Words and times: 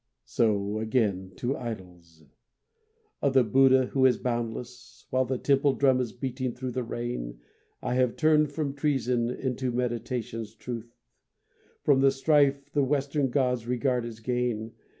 So 0.25 0.79
again 0.79 1.33
to 1.35 1.55
idols 1.55 2.23
Of 3.21 3.35
the 3.35 3.43
Buddha 3.43 3.85
who 3.85 4.07
is 4.07 4.17
boundless, 4.17 5.05
While 5.11 5.25
the 5.25 5.37
temple 5.37 5.73
drum 5.75 5.99
is 6.01 6.11
beating 6.11 6.55
thro 6.55 6.71
the 6.71 6.81
rain, 6.81 7.39
I 7.83 7.93
have 7.93 8.15
turned 8.15 8.51
from 8.51 8.73
treason 8.73 9.29
Into 9.29 9.71
Meditation's 9.71 10.55
truth, 10.55 10.97
From 11.83 12.01
the 12.01 12.09
strife 12.09 12.71
the 12.73 12.83
Western 12.83 13.29
god 13.29 13.63
regards 13.67 14.07
as 14.07 14.19
gain. 14.21 14.73